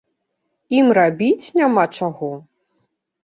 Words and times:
Ім 0.77 0.87
рабіць 0.99 1.51
няма 1.61 1.83
чаго? 1.99 2.31